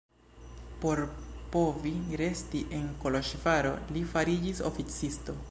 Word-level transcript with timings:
Por 0.85 1.01
povi 1.55 1.91
resti 2.23 2.63
en 2.79 2.89
Koloĵvaro 3.05 3.77
li 3.93 4.05
fariĝis 4.17 4.65
oficisto. 4.73 5.39